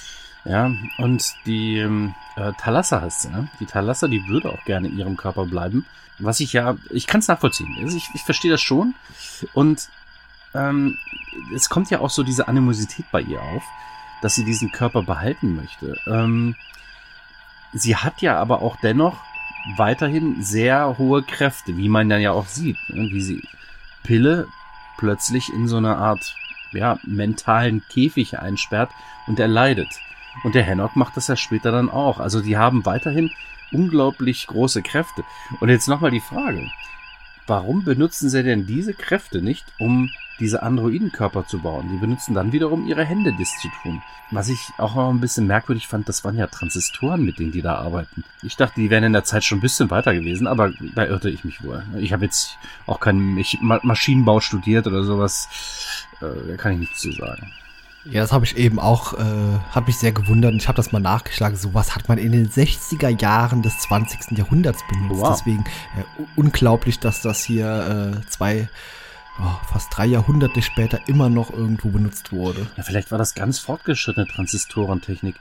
Ja, 0.45 0.71
und 0.99 1.35
die 1.47 1.79
ähm, 1.79 2.15
äh, 2.37 2.53
Thalassa 2.59 3.01
heißt 3.01 3.23
sie, 3.23 3.29
ne? 3.31 3.49
Die 3.61 3.67
Thalassa, 3.67 4.09
die 4.09 4.27
würde 4.29 4.51
auch 4.51 4.63
gerne 4.65 4.89
in 4.89 4.99
ihrem 4.99 5.17
Körper 5.17 5.47
bleiben. 5.47 5.87
Was 6.19 6.41
ich 6.41 6.53
ja, 6.53 6.77
ich 6.91 7.07
kann 7.07 7.21
es 7.21 7.29
nachvollziehen. 7.29 7.75
Also 7.83 7.97
ich, 7.97 8.09
ich 8.15 8.23
verstehe 8.23 8.51
das 8.51 8.61
schon. 8.61 8.95
Und 9.55 9.89
ähm, 10.55 10.99
es 11.55 11.69
kommt 11.69 11.91
ja 11.91 12.01
auch 12.01 12.11
so 12.11 12.23
diese 12.23 12.47
Animosität 12.47 13.07
bei 13.11 13.23
ihr 13.23 13.41
auf, 13.41 13.63
dass 14.23 14.35
sie 14.35 14.45
diesen 14.45 14.71
Körper 14.71 15.03
behalten 15.03 15.57
möchte. 15.57 15.97
Ähm, 16.07 16.55
sie 17.73 17.97
hat 17.97 18.23
ja 18.23 18.39
aber 18.39 18.63
auch 18.63 18.77
dennoch 18.83 19.17
weiterhin 19.77 20.43
sehr 20.43 20.99
hohe 20.99 21.23
Kräfte, 21.23 21.77
wie 21.77 21.89
man 21.89 22.09
dann 22.09 22.21
ja 22.21 22.33
auch 22.33 22.47
sieht, 22.47 22.77
ne? 22.89 23.09
wie 23.11 23.21
sie 23.21 23.43
Pille 24.03 24.47
plötzlich 24.99 25.53
in 25.53 25.67
so 25.69 25.79
eine 25.79 25.97
Art 25.97 26.35
ja, 26.73 26.99
mentalen 27.05 27.83
Käfig 27.89 28.39
einsperrt 28.39 28.91
und 29.27 29.41
er 29.41 29.49
leidet. 29.49 29.89
Und 30.43 30.55
der 30.55 30.67
Hannock 30.67 30.97
macht 30.97 31.17
das 31.17 31.29
ja 31.29 31.37
später 31.37 31.71
dann 31.73 31.89
auch. 31.89 32.19
Also 32.19 32.41
die 32.41 32.57
haben 32.57 32.85
weiterhin 32.85 33.31
unglaublich 33.73 34.47
große 34.47 34.83
Kräfte. 34.83 35.25
Und 35.61 35.69
jetzt 35.69 35.89
nochmal 35.89 36.11
die 36.11 36.21
Frage. 36.21 36.67
Warum 37.47 37.85
benutzen 37.85 38.31
sie 38.31 38.43
denn 38.43 38.67
diese 38.67 38.95
Kräfte 38.95 39.43
nicht, 39.43 39.67
um 39.79 40.11
diese 40.41 40.63
Androidenkörper 40.63 41.47
zu 41.47 41.59
bauen? 41.59 41.91
Die 41.93 41.99
benutzen 41.99 42.35
dann 42.35 42.53
wiederum 42.53 42.87
ihre 42.87 43.05
Hände, 43.05 43.35
das 43.39 43.51
zu 43.61 43.69
tun. 43.83 44.03
Was 44.31 44.49
ich 44.49 44.71
auch 44.79 44.95
noch 44.95 45.11
ein 45.11 45.21
bisschen 45.21 45.47
merkwürdig 45.47 45.87
fand, 45.87 46.09
das 46.09 46.25
waren 46.25 46.39
ja 46.39 46.47
Transistoren, 46.47 47.23
mit 47.23 47.39
denen 47.39 47.53
die 47.53 47.61
da 47.61 47.75
arbeiten. 47.75 48.25
Ich 48.43 48.57
dachte, 48.57 48.81
die 48.81 48.89
wären 48.89 49.05
in 49.05 49.13
der 49.13 49.25
Zeit 49.25 49.45
schon 49.45 49.59
ein 49.59 49.61
bisschen 49.61 49.91
weiter 49.91 50.15
gewesen, 50.15 50.47
aber 50.47 50.73
da 50.95 51.05
irrte 51.05 51.29
ich 51.29 51.45
mich 51.45 51.63
wohl. 51.63 51.85
Ich 51.99 52.15
habe 52.15 52.25
jetzt 52.25 52.57
auch 52.87 52.99
keinen 52.99 53.39
Maschinenbau 53.61 54.41
studiert 54.41 54.87
oder 54.87 55.05
sowas. 55.05 55.49
Äh, 56.23 56.49
da 56.49 56.57
kann 56.57 56.73
ich 56.73 56.79
nichts 56.79 57.01
zu 57.01 57.13
sagen. 57.13 57.53
Ja, 58.05 58.21
das 58.21 58.33
habe 58.33 58.45
ich 58.45 58.57
eben 58.57 58.79
auch, 58.79 59.15
äh, 59.15 59.59
hat 59.71 59.87
mich 59.87 59.97
sehr 59.97 60.13
gewundert. 60.13 60.55
Ich 60.55 60.69
habe 60.69 60.77
das 60.77 60.93
mal 60.93 61.01
nachgeschlagen. 61.01 61.57
Sowas 61.57 61.95
hat 61.95 62.09
man 62.09 62.19
in 62.19 62.33
den 62.33 62.51
60er 62.51 63.09
Jahren 63.09 63.63
des 63.63 63.79
20. 63.81 64.37
Jahrhunderts 64.37 64.83
benutzt. 64.89 65.21
Wow. 65.21 65.37
Deswegen 65.37 65.65
äh, 65.97 66.23
unglaublich, 66.37 67.01
dass 67.01 67.23
das 67.23 67.43
hier 67.45 68.15
äh, 68.23 68.29
zwei, 68.29 68.69
oh, 69.41 69.67
fast 69.73 69.89
drei 69.97 70.07
Jahrhunderte 70.07 70.61
später 70.61 71.01
immer 71.09 71.31
noch 71.31 71.51
irgendwo 71.51 71.89
benutzt 71.89 72.31
wurde. 72.31 72.67
Ja, 72.77 72.83
vielleicht 72.83 73.11
war 73.11 73.19
das 73.19 73.35
ganz 73.35 73.59
fortgeschrittene 73.59 74.27
Transistorentechnik. 74.27 75.37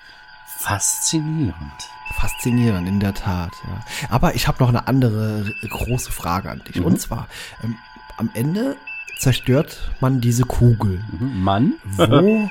Faszinierend. 0.59 1.89
Faszinierend, 2.15 2.87
in 2.87 2.99
der 2.99 3.13
Tat, 3.13 3.51
ja. 3.67 3.83
Aber 4.09 4.35
ich 4.35 4.47
habe 4.47 4.63
noch 4.63 4.69
eine 4.69 4.87
andere 4.87 5.51
große 5.67 6.11
Frage 6.11 6.49
an 6.49 6.61
dich. 6.63 6.77
Mhm. 6.77 6.85
Und 6.85 7.01
zwar, 7.01 7.27
ähm, 7.63 7.75
am 8.17 8.29
Ende 8.33 8.77
zerstört 9.23 9.91
man 9.99 10.21
diese 10.21 10.43
Kugeln. 10.43 11.03
Mhm. 11.19 11.43
Mann? 11.43 11.73
Wo? 11.83 12.49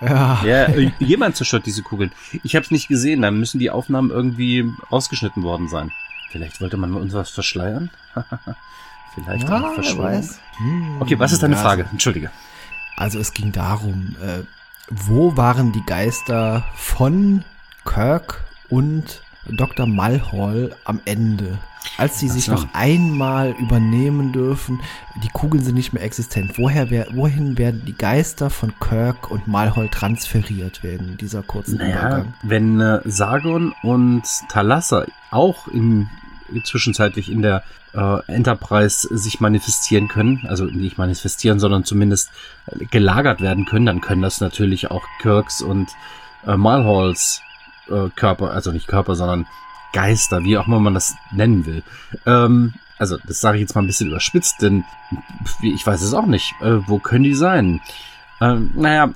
ja. 0.00 0.44
ja. 0.44 0.64
Äh, 0.66 0.92
jemand 0.98 1.36
zerstört 1.36 1.66
diese 1.66 1.82
Kugeln. 1.82 2.12
Ich 2.42 2.54
habe 2.54 2.64
es 2.64 2.70
nicht 2.70 2.88
gesehen, 2.88 3.22
dann 3.22 3.38
müssen 3.38 3.58
die 3.58 3.70
Aufnahmen 3.70 4.10
irgendwie 4.10 4.70
rausgeschnitten 4.92 5.42
worden 5.42 5.68
sein. 5.68 5.90
Vielleicht 6.30 6.60
wollte 6.60 6.76
man 6.76 6.94
uns 6.94 7.14
was 7.14 7.30
verschleiern? 7.30 7.90
Vielleicht 9.14 9.48
ja, 9.48 9.60
auch 9.60 9.74
verschweigen. 9.74 10.28
Hm, 10.58 10.96
okay, 11.00 11.18
was 11.18 11.32
ist 11.32 11.42
deine 11.42 11.54
ja, 11.54 11.62
Frage? 11.62 11.86
Entschuldige. 11.90 12.30
Also 12.96 13.18
es 13.18 13.32
ging 13.32 13.52
darum, 13.52 14.16
äh, 14.20 14.42
wo 14.90 15.36
waren 15.36 15.72
die 15.72 15.84
Geister 15.86 16.64
von 16.74 17.44
Kirk 17.84 18.44
und 18.68 19.22
Dr. 19.50 19.86
Malhall 19.86 20.74
am 20.84 21.00
Ende. 21.04 21.58
Als 21.96 22.18
sie 22.18 22.28
sich 22.28 22.48
noch 22.48 22.66
einmal 22.72 23.54
übernehmen 23.60 24.32
dürfen, 24.32 24.80
die 25.22 25.28
Kugeln 25.28 25.62
sind 25.62 25.74
nicht 25.74 25.92
mehr 25.92 26.02
existent. 26.02 26.54
Woher 26.56 26.90
wer, 26.90 27.06
wohin 27.12 27.56
werden 27.56 27.82
die 27.84 27.96
Geister 27.96 28.50
von 28.50 28.72
Kirk 28.80 29.30
und 29.30 29.46
Malhall 29.46 29.88
transferiert 29.90 30.82
werden 30.82 31.10
in 31.10 31.16
dieser 31.18 31.42
kurzen 31.42 31.76
naja, 31.76 31.98
Übergang? 31.98 32.34
Wenn 32.42 32.80
äh, 32.80 33.00
Sargon 33.04 33.74
und 33.82 34.22
Thalassa 34.48 35.04
auch 35.30 35.68
in, 35.68 36.08
zwischenzeitlich 36.64 37.30
in 37.30 37.42
der 37.42 37.62
äh, 37.92 38.18
Enterprise 38.26 39.06
sich 39.16 39.40
manifestieren 39.40 40.08
können, 40.08 40.46
also 40.48 40.64
nicht 40.64 40.98
manifestieren, 40.98 41.60
sondern 41.60 41.84
zumindest 41.84 42.30
äh, 42.66 42.86
gelagert 42.86 43.40
werden 43.40 43.66
können, 43.66 43.86
dann 43.86 44.00
können 44.00 44.22
das 44.22 44.40
natürlich 44.40 44.90
auch 44.90 45.04
Kirks 45.20 45.62
und 45.62 45.90
äh, 46.46 46.56
Malhalls 46.56 47.40
äh, 47.88 48.08
Körper, 48.14 48.50
also 48.50 48.72
nicht 48.72 48.88
Körper, 48.88 49.14
sondern 49.14 49.46
Geister, 49.92 50.42
wie 50.44 50.58
auch 50.58 50.66
immer 50.66 50.80
man 50.80 50.94
das 50.94 51.14
nennen 51.32 51.66
will. 51.66 51.82
Ähm, 52.26 52.74
also 52.98 53.16
das 53.26 53.40
sage 53.40 53.58
ich 53.58 53.62
jetzt 53.62 53.74
mal 53.74 53.82
ein 53.82 53.86
bisschen 53.86 54.08
überspitzt, 54.08 54.62
denn 54.62 54.84
ich 55.62 55.86
weiß 55.86 56.02
es 56.02 56.14
auch 56.14 56.26
nicht. 56.26 56.54
Äh, 56.60 56.86
wo 56.86 56.98
können 56.98 57.24
die 57.24 57.34
sein? 57.34 57.80
Ähm, 58.40 58.70
naja, 58.74 59.12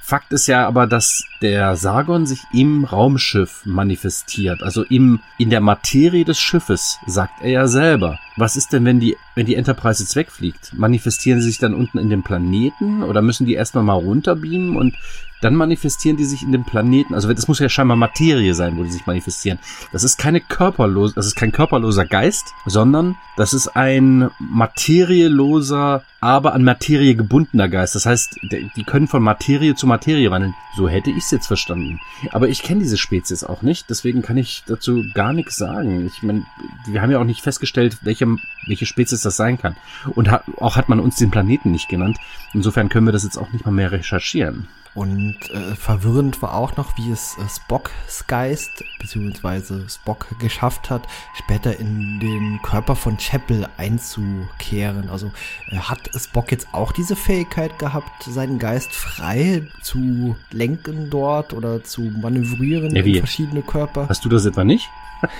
Fakt 0.00 0.32
ist 0.32 0.46
ja 0.46 0.66
aber, 0.66 0.86
dass 0.86 1.24
der 1.42 1.76
Sargon 1.76 2.26
sich 2.26 2.44
im 2.52 2.84
Raumschiff 2.84 3.62
manifestiert, 3.64 4.62
also 4.62 4.84
im, 4.84 5.20
in 5.38 5.50
der 5.50 5.60
Materie 5.60 6.24
des 6.24 6.38
Schiffes, 6.38 6.98
sagt 7.06 7.42
er 7.42 7.50
ja 7.50 7.66
selber. 7.66 8.18
Was 8.36 8.56
ist 8.56 8.72
denn, 8.72 8.84
wenn 8.84 9.00
die, 9.00 9.16
wenn 9.34 9.46
die 9.46 9.56
Enterprise 9.56 10.02
jetzt 10.02 10.16
wegfliegt? 10.16 10.72
Manifestieren 10.74 11.40
sie 11.40 11.48
sich 11.48 11.58
dann 11.58 11.74
unten 11.74 11.98
in 11.98 12.10
dem 12.10 12.22
Planeten 12.22 13.02
oder 13.02 13.22
müssen 13.22 13.46
die 13.46 13.54
erstmal 13.54 13.84
mal 13.84 13.94
runterbeamen 13.94 14.76
und 14.76 14.94
dann 15.42 15.54
manifestieren 15.54 16.16
die 16.16 16.24
sich 16.24 16.42
in 16.42 16.52
dem 16.52 16.64
Planeten. 16.64 17.14
Also 17.14 17.32
das 17.32 17.48
muss 17.48 17.58
ja 17.58 17.68
scheinbar 17.68 17.96
Materie 17.96 18.54
sein, 18.54 18.78
wo 18.78 18.84
die 18.84 18.92
sich 18.92 19.06
manifestieren. 19.06 19.58
Das 19.92 20.04
ist 20.04 20.16
keine 20.16 20.40
körperlose, 20.40 21.14
das 21.14 21.26
ist 21.26 21.36
kein 21.36 21.52
körperloser 21.52 22.06
Geist, 22.06 22.54
sondern 22.64 23.16
das 23.36 23.52
ist 23.52 23.68
ein 23.68 24.30
materieloser, 24.38 26.04
aber 26.20 26.54
an 26.54 26.62
Materie 26.62 27.16
gebundener 27.16 27.68
Geist. 27.68 27.94
Das 27.94 28.06
heißt, 28.06 28.38
die 28.76 28.84
können 28.84 29.08
von 29.08 29.22
Materie 29.22 29.74
zu 29.74 29.86
Materie 29.86 30.30
wandeln. 30.30 30.54
So 30.76 30.88
hätte 30.88 31.10
ich 31.10 31.24
es 31.24 31.30
jetzt 31.30 31.48
verstanden. 31.48 31.98
Aber 32.30 32.48
ich 32.48 32.62
kenne 32.62 32.80
diese 32.80 32.96
Spezies 32.96 33.42
auch 33.42 33.62
nicht, 33.62 33.90
deswegen 33.90 34.22
kann 34.22 34.36
ich 34.36 34.62
dazu 34.66 35.02
gar 35.14 35.32
nichts 35.32 35.56
sagen. 35.56 36.06
Ich 36.06 36.22
meine, 36.22 36.44
wir 36.86 37.02
haben 37.02 37.10
ja 37.10 37.18
auch 37.18 37.24
nicht 37.24 37.42
festgestellt, 37.42 37.98
welche, 38.02 38.26
welche 38.66 38.86
Spezies 38.86 39.22
das 39.22 39.36
sein 39.36 39.58
kann. 39.58 39.76
Und 40.14 40.30
auch 40.58 40.76
hat 40.76 40.88
man 40.88 41.00
uns 41.00 41.16
den 41.16 41.30
Planeten 41.30 41.72
nicht 41.72 41.88
genannt. 41.88 42.18
Insofern 42.54 42.88
können 42.88 43.06
wir 43.06 43.12
das 43.12 43.24
jetzt 43.24 43.38
auch 43.38 43.50
nicht 43.52 43.64
mal 43.64 43.72
mehr 43.72 43.92
recherchieren. 43.92 44.68
Und 44.94 45.38
äh, 45.50 45.74
verwirrend 45.74 46.42
war 46.42 46.54
auch 46.54 46.76
noch, 46.76 46.98
wie 46.98 47.10
es 47.10 47.36
äh, 47.38 47.48
Spocks 47.48 48.26
Geist 48.26 48.84
beziehungsweise 49.00 49.88
Spock 49.88 50.26
geschafft 50.38 50.90
hat, 50.90 51.08
später 51.34 51.78
in 51.80 52.20
den 52.20 52.60
Körper 52.62 52.94
von 52.94 53.16
Chapel 53.16 53.66
einzukehren. 53.78 55.08
Also 55.08 55.32
äh, 55.70 55.76
hat 55.78 56.10
Spock 56.14 56.50
jetzt 56.52 56.68
auch 56.72 56.92
diese 56.92 57.16
Fähigkeit 57.16 57.78
gehabt, 57.78 58.24
seinen 58.24 58.58
Geist 58.58 58.92
frei 58.92 59.66
zu 59.80 60.36
lenken 60.50 61.08
dort 61.08 61.54
oder 61.54 61.82
zu 61.82 62.02
manövrieren 62.02 62.94
ja, 62.94 63.02
in 63.02 63.16
verschiedene 63.16 63.62
Körper? 63.62 64.10
Hast 64.10 64.26
du 64.26 64.28
das 64.28 64.44
etwa 64.44 64.62
nicht? 64.62 64.90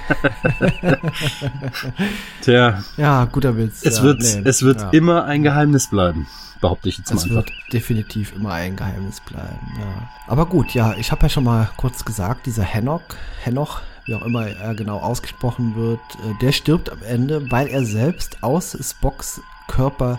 Tja. 2.40 2.82
Ja, 2.96 3.24
guter 3.26 3.54
Witz. 3.58 3.84
Es 3.84 3.98
ja, 3.98 4.04
wird, 4.04 4.20
nee, 4.20 4.42
es 4.44 4.62
wird 4.62 4.80
ja. 4.80 4.90
immer 4.90 5.24
ein 5.24 5.42
Geheimnis 5.42 5.88
bleiben 5.88 6.26
behaupte 6.62 6.88
ich 6.88 6.96
jetzt 6.96 7.10
es 7.10 7.26
mal. 7.26 7.30
Es 7.30 7.34
wird 7.34 7.52
definitiv 7.70 8.34
immer 8.34 8.52
ein 8.52 8.76
Geheimnis 8.76 9.20
bleiben, 9.20 9.74
ja. 9.78 10.08
Aber 10.26 10.46
gut, 10.46 10.72
ja, 10.72 10.94
ich 10.96 11.12
habe 11.12 11.24
ja 11.24 11.28
schon 11.28 11.44
mal 11.44 11.68
kurz 11.76 12.06
gesagt, 12.06 12.46
dieser 12.46 12.62
Henoch, 12.62 13.02
Henoch, 13.42 13.82
wie 14.06 14.14
auch 14.14 14.24
immer 14.24 14.46
er 14.46 14.74
genau 14.74 14.98
ausgesprochen 14.98 15.76
wird, 15.76 16.00
äh, 16.24 16.38
der 16.40 16.52
stirbt 16.52 16.90
am 16.90 17.02
Ende, 17.02 17.50
weil 17.50 17.68
er 17.68 17.84
selbst 17.84 18.42
aus 18.42 18.76
Spocks 18.80 19.42
Körper 19.68 20.18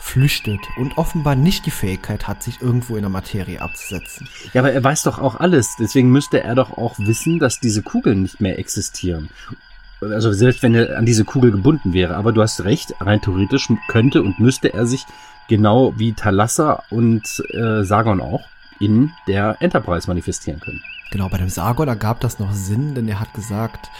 flüchtet 0.00 0.60
und 0.76 0.98
offenbar 0.98 1.34
nicht 1.34 1.64
die 1.64 1.70
Fähigkeit 1.70 2.28
hat, 2.28 2.42
sich 2.42 2.60
irgendwo 2.60 2.96
in 2.96 3.02
der 3.02 3.10
Materie 3.10 3.62
abzusetzen. 3.62 4.28
Ja, 4.52 4.60
aber 4.60 4.72
er 4.72 4.84
weiß 4.84 5.02
doch 5.04 5.18
auch 5.18 5.36
alles. 5.36 5.76
Deswegen 5.78 6.10
müsste 6.10 6.42
er 6.42 6.54
doch 6.54 6.76
auch 6.76 6.98
wissen, 6.98 7.38
dass 7.38 7.58
diese 7.58 7.82
Kugeln 7.82 8.22
nicht 8.22 8.38
mehr 8.38 8.58
existieren. 8.58 9.30
Also 10.12 10.32
selbst 10.32 10.62
wenn 10.62 10.74
er 10.74 10.98
an 10.98 11.06
diese 11.06 11.24
Kugel 11.24 11.50
gebunden 11.50 11.92
wäre. 11.92 12.16
Aber 12.16 12.32
du 12.32 12.42
hast 12.42 12.64
recht, 12.64 12.94
rein 13.00 13.20
theoretisch 13.20 13.70
könnte 13.88 14.22
und 14.22 14.38
müsste 14.38 14.72
er 14.72 14.86
sich 14.86 15.06
genau 15.48 15.94
wie 15.96 16.12
Thalassa 16.12 16.82
und 16.90 17.42
äh, 17.52 17.84
Sargon 17.84 18.20
auch 18.20 18.42
in 18.80 19.12
der 19.26 19.56
Enterprise 19.60 20.08
manifestieren 20.08 20.60
können. 20.60 20.82
Genau, 21.10 21.28
bei 21.28 21.38
dem 21.38 21.48
Sargon 21.48 21.88
ergab 21.88 22.20
das 22.20 22.38
noch 22.38 22.52
Sinn, 22.52 22.94
denn 22.94 23.08
er 23.08 23.20
hat 23.20 23.32
gesagt, 23.34 23.90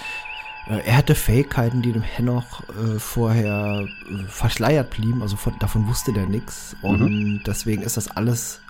äh, 0.68 0.80
er 0.84 0.96
hatte 0.96 1.14
Fähigkeiten, 1.14 1.82
die 1.82 1.92
dem 1.92 2.02
Henoch 2.02 2.62
äh, 2.70 2.98
vorher 2.98 3.84
äh, 3.84 4.24
verschleiert 4.26 4.90
blieben, 4.90 5.22
also 5.22 5.36
von, 5.36 5.58
davon 5.58 5.86
wusste 5.86 6.12
der 6.12 6.26
nichts. 6.26 6.76
Und 6.82 7.00
mhm. 7.00 7.40
deswegen 7.46 7.82
ist 7.82 7.96
das 7.96 8.08
alles, 8.08 8.60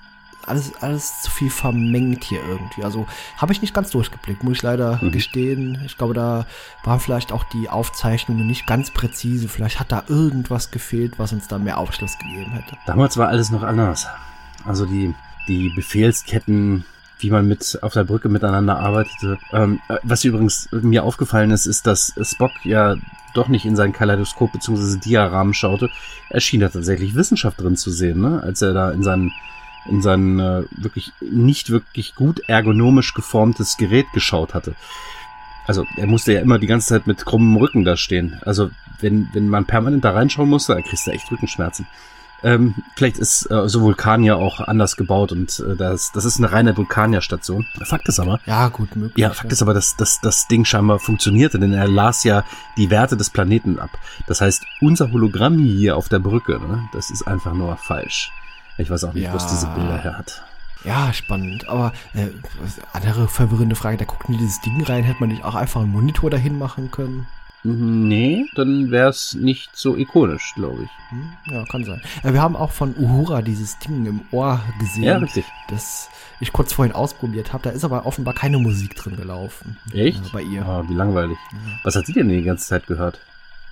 alles, 0.49 0.73
alles 0.81 1.23
zu 1.23 1.31
viel 1.31 1.51
vermengt 1.51 2.25
hier 2.25 2.41
irgendwie. 2.47 2.85
Also 2.85 3.07
habe 3.37 3.53
ich 3.53 3.63
nicht 3.63 3.75
ganz 3.75 3.91
durchgeblickt, 3.91 4.45
muss 4.45 4.57
ich 4.57 4.63
leider 4.63 4.99
mhm. 5.03 5.13
gestehen. 5.13 5.83
Ich 5.85 5.97
glaube, 5.97 6.15
da 6.15 6.47
waren 6.85 7.01
vielleicht 7.01 7.33
auch 7.33 7.45
die 7.45 7.69
Aufzeichnungen 7.69 8.47
nicht 8.47 8.67
ganz 8.67 8.91
präzise. 8.91 9.49
Vielleicht 9.49 9.81
hat 9.81 9.93
da 9.93 10.05
irgendwas 10.09 10.71
gefehlt, 10.71 11.19
was 11.19 11.33
uns 11.33 11.49
da 11.49 11.59
mehr 11.59 11.79
Aufschluss 11.79 12.19
gegeben 12.19 12.53
hätte. 12.53 12.77
Damals 12.87 13.17
war 13.17 13.29
alles 13.29 13.51
noch 13.51 13.63
anders. 13.63 14.07
Also 14.65 14.87
die, 14.87 15.15
die 15.49 15.71
Befehlsketten 15.75 16.85
wie 17.21 17.31
man 17.31 17.47
mit 17.47 17.79
auf 17.81 17.93
der 17.95 18.05
Brücke 18.05 18.29
miteinander 18.29 18.79
arbeitete. 18.79 19.39
Ähm, 19.53 19.81
äh, 19.89 19.97
was 20.03 20.25
übrigens 20.25 20.69
mir 20.73 21.05
aufgefallen 21.05 21.53
ist, 21.53 21.65
ist, 21.65 21.87
dass 21.87 22.13
Spock 22.21 22.51
ja 22.65 22.97
doch 23.35 23.49
nicht 23.49 23.65
in 23.67 23.77
sein 23.77 23.93
Kaleidoskop 23.93 24.53
bzw. 24.53 24.99
Diarahmen 24.99 25.55
schaute. 25.55 25.91
Er 26.29 26.41
schien 26.41 26.61
da 26.61 26.69
tatsächlich 26.69 27.15
Wissenschaft 27.15 27.61
drin 27.61 27.77
zu 27.77 27.91
sehen, 27.91 28.21
ne? 28.21 28.43
als 28.43 28.63
er 28.63 28.73
da 28.73 28.91
in 28.91 29.03
seinen 29.03 29.33
in 29.87 30.03
sein 30.03 30.39
äh, 30.39 30.63
wirklich 30.71 31.13
nicht 31.21 31.71
wirklich 31.71 32.15
gut 32.15 32.41
ergonomisch 32.49 33.15
geformtes 33.15 33.77
Gerät 33.77 34.07
geschaut 34.13 34.55
hatte. 34.55 34.75
Also 35.67 35.85
er 35.97 36.07
musste 36.07 36.33
ja 36.33 36.41
immer 36.41 36.59
die 36.59 36.67
ganze 36.67 36.89
Zeit 36.89 37.07
mit 37.07 37.25
krummem 37.25 37.57
Rücken 37.57 37.85
da 37.85 37.97
stehen. 37.97 38.39
Also 38.45 38.71
wenn, 39.01 39.29
wenn 39.33 39.49
man 39.49 39.65
permanent 39.65 40.05
da 40.05 40.11
reinschauen 40.11 40.49
musste, 40.49 40.75
da 40.75 40.83
kriegst 40.83 41.07
du 41.07 41.11
echt 41.11 41.31
Rückenschmerzen. 41.31 41.87
Ähm, 42.45 42.75
vielleicht 42.95 43.17
ist 43.17 43.51
äh, 43.51 43.69
so 43.71 43.81
Vulkanier 43.81 44.37
auch 44.37 44.61
anders 44.61 44.97
gebaut 44.97 45.33
und 45.33 45.65
äh, 45.67 45.77
das, 45.77 46.13
das 46.13 46.27
ist 46.27 46.37
eine 46.37 46.53
reine 46.53 46.77
Vulkanier-Station. 46.77 47.67
Fakt 47.85 48.07
ist 48.07 48.21
aber. 48.21 48.39
Ja, 48.45 48.69
gut 48.69 48.95
möglich. 48.97 49.17
Ja, 49.17 49.31
Fakt 49.31 49.51
ja. 49.51 49.53
ist 49.53 49.63
aber, 49.63 49.73
dass, 49.73 49.97
dass 49.97 50.21
das 50.21 50.47
Ding 50.47 50.67
scheinbar 50.67 50.99
funktionierte, 50.99 51.59
denn 51.59 51.73
er 51.73 51.89
las 51.89 52.23
ja 52.23 52.45
die 52.77 52.91
Werte 52.91 53.17
des 53.17 53.31
Planeten 53.31 53.79
ab. 53.79 53.91
Das 54.27 54.43
heißt, 54.43 54.63
unser 54.83 55.11
Hologramm 55.11 55.59
hier 55.59 55.97
auf 55.97 56.11
der 56.11 56.19
Brücke, 56.19 56.61
ne, 56.61 56.87
das 56.93 57.11
ist 57.11 57.27
einfach 57.27 57.55
nur 57.55 57.79
falsch. 57.79 58.31
Ich 58.79 58.91
weiß 58.91 59.05
auch 59.05 59.13
nicht, 59.13 59.25
ja. 59.25 59.33
wo 59.33 59.37
es 59.37 59.47
diese 59.47 59.67
Bilder 59.69 59.99
her 59.99 60.19
hat. 60.19 60.43
Ja, 60.85 61.13
spannend. 61.13 61.69
Aber 61.69 61.93
äh, 62.13 62.29
andere 62.93 63.29
verwirrende 63.29 63.75
Frage, 63.75 63.97
da 63.97 64.05
guckt 64.05 64.29
in 64.29 64.39
dieses 64.39 64.61
Ding 64.61 64.83
rein, 64.85 65.05
hätte 65.05 65.21
man 65.21 65.31
nicht 65.31 65.45
auch 65.45 65.55
einfach 65.55 65.81
einen 65.81 65.93
Monitor 65.93 66.31
dahin 66.31 66.59
machen 66.59 66.91
können? 66.91 67.27
Nee, 67.67 68.45
dann 68.57 68.91
wäre 68.91 69.09
es 69.09 69.33
nicht 69.33 69.75
so 69.75 69.97
ikonisch, 69.97 70.53
glaube 70.55 70.83
ich. 70.83 70.91
Hm, 71.09 71.33
ja, 71.47 71.65
kann 71.65 71.83
sein. 71.85 72.03
Ja, 72.23 72.35
wir 72.35 72.43
haben 72.43 72.57
auch 72.57 72.73
von 72.73 72.95
Uhura 72.95 73.41
dieses 73.41 73.79
Ding 73.79 74.05
im 74.05 74.21
Ohr 74.33 74.61
gesehen. 74.79 75.05
Ja, 75.05 75.17
richtig. 75.17 75.47
Das 75.69 76.11
ich 76.41 76.53
kurz 76.53 76.75
vorhin 76.75 76.95
ausprobiert 76.95 77.55
habe. 77.55 77.63
Da 77.63 77.71
ist 77.71 77.85
aber 77.85 78.05
offenbar 78.05 78.35
keine 78.35 78.59
Musik 78.59 78.97
drin 78.97 79.17
gelaufen. 79.17 79.79
Echt? 79.95 80.23
Ja, 80.27 80.31
bei 80.31 80.43
ihr. 80.43 80.67
Oh, 80.69 80.87
wie 80.91 80.95
langweilig. 80.95 81.39
Ja. 81.53 81.59
Was 81.85 81.97
hat 81.97 82.05
sie 82.05 82.13
denn 82.13 82.29
die 82.29 82.43
ganze 82.43 82.67
Zeit 82.67 82.87
gehört? 82.87 83.19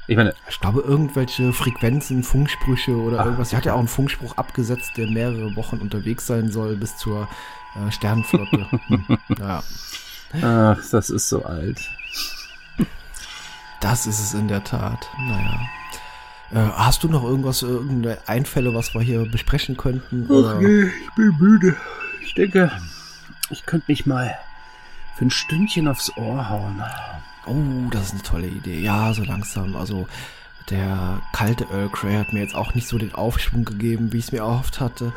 Ich 0.09 0.16
meine, 0.16 0.35
ich 0.49 0.61
glaube, 0.61 0.80
irgendwelche 0.80 1.52
Frequenzen, 1.52 2.25
Funksprüche 2.25 2.97
oder 2.97 3.21
Ach, 3.21 3.25
irgendwas. 3.26 3.50
Sie 3.50 3.56
hat 3.56 3.64
ja 3.64 3.75
auch 3.75 3.78
einen 3.78 3.88
Funkspruch 3.88 4.37
abgesetzt, 4.37 4.92
der 4.97 5.06
mehrere 5.09 5.54
Wochen 5.54 5.78
unterwegs 5.78 6.26
sein 6.26 6.50
soll 6.50 6.76
bis 6.76 6.97
zur 6.97 7.28
äh, 7.76 7.90
Sternenflotte. 7.92 8.68
hm, 8.88 9.18
naja. 9.28 9.62
Ach, 10.42 10.90
das 10.90 11.11
ist 11.11 11.28
so 11.28 11.44
alt. 11.44 11.88
Das 13.80 14.06
ist 14.06 14.21
es 14.21 14.35
in 14.35 14.49
der 14.49 14.64
Tat. 14.64 15.09
Naja. 15.18 15.61
Äh, 16.52 16.73
hast 16.76 17.02
du 17.02 17.09
noch 17.09 17.25
irgendwas, 17.25 17.62
irgendeine 17.62 18.18
Einfälle, 18.26 18.75
was 18.75 18.94
wir 18.94 19.00
hier 19.00 19.25
besprechen 19.25 19.76
könnten? 19.76 20.28
Ach 20.30 20.59
nee, 20.61 20.85
ich 20.85 21.14
bin 21.14 21.37
müde. 21.38 21.76
Ich 22.23 22.35
denke, 22.35 22.71
ich 23.50 23.66
könnte 23.66 23.90
mich 23.90 24.06
mal 24.06 24.35
für 25.16 25.26
ein 25.26 25.30
Stündchen 25.30 25.88
aufs 25.88 26.16
Ohr 26.16 26.49
hauen. 26.49 26.82
Oh, 27.47 27.91
das 27.91 28.07
ist 28.07 28.13
eine 28.13 28.23
tolle 28.23 28.47
Idee. 28.47 28.81
Ja, 28.81 29.13
so 29.13 29.25
langsam. 29.25 29.77
Also 29.77 30.07
der 30.71 31.21
kalte 31.33 31.67
Earl 31.73 31.89
Grey 31.89 32.15
hat 32.15 32.33
mir 32.33 32.41
jetzt 32.41 32.55
auch 32.55 32.75
nicht 32.75 32.89
so 32.89 32.99
den 32.99 33.15
Aufschwung 33.15 33.65
gegeben, 33.65 34.13
wie 34.13 34.19
ich 34.19 34.27
es 34.27 34.33
mir 34.33 34.39
erhofft 34.39 34.81
hatte. 34.81 35.13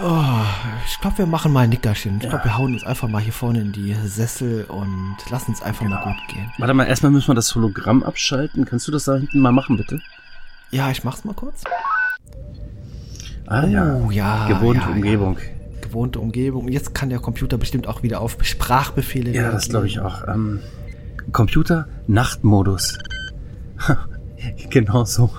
Oh, 0.00 0.42
ich 0.86 1.00
glaube, 1.00 1.18
wir 1.18 1.26
machen 1.26 1.52
mal 1.52 1.62
ein 1.62 1.70
Nickerchen. 1.70 2.18
Ich 2.18 2.24
ja. 2.24 2.30
glaube, 2.30 2.44
wir 2.44 2.56
hauen 2.56 2.72
uns 2.74 2.84
einfach 2.84 3.08
mal 3.08 3.20
hier 3.20 3.32
vorne 3.32 3.60
in 3.60 3.72
die 3.72 3.94
Sessel 4.04 4.64
und 4.64 5.16
lassen 5.30 5.50
uns 5.50 5.62
einfach 5.62 5.82
genau. 5.82 5.96
mal 5.96 6.04
gut 6.04 6.28
gehen. 6.28 6.52
Warte 6.58 6.74
mal, 6.74 6.84
erstmal 6.84 7.10
müssen 7.10 7.28
wir 7.28 7.34
das 7.34 7.52
Hologramm 7.54 8.04
abschalten. 8.04 8.64
Kannst 8.64 8.86
du 8.86 8.92
das 8.92 9.04
da 9.04 9.16
hinten 9.16 9.40
mal 9.40 9.52
machen, 9.52 9.76
bitte? 9.76 10.00
Ja, 10.70 10.90
ich 10.90 11.02
mach's 11.02 11.24
mal 11.24 11.34
kurz. 11.34 11.64
Ah 13.46 13.66
ja. 13.66 13.96
Oh, 13.96 14.10
ja. 14.10 14.46
Gewohnte 14.46 14.82
ja, 14.82 14.88
Umgebung. 14.88 15.38
Ja. 15.38 15.55
Gewohnte 15.86 16.20
Umgebung. 16.20 16.68
Jetzt 16.68 16.94
kann 16.94 17.08
der 17.10 17.18
Computer 17.18 17.58
bestimmt 17.58 17.86
auch 17.86 18.02
wieder 18.02 18.20
auf 18.20 18.36
Sprachbefehle 18.42 19.32
Ja, 19.32 19.50
das 19.50 19.68
glaube 19.68 19.86
ich 19.86 20.00
auch. 20.00 20.26
Ähm, 20.28 20.60
Computer, 21.32 21.86
Nachtmodus. 22.06 22.98
genau 24.70 25.04
so. 25.04 25.30